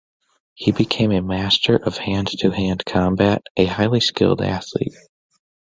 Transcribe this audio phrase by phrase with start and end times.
[0.55, 4.95] He became a master of hand-to-hand combat and a highly skilled athlete.